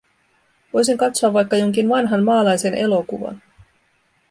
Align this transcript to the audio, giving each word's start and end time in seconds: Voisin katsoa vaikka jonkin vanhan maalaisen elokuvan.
Voisin 0.73 0.97
katsoa 0.97 1.33
vaikka 1.33 1.57
jonkin 1.57 1.89
vanhan 1.89 2.23
maalaisen 2.23 2.73
elokuvan. 2.73 3.41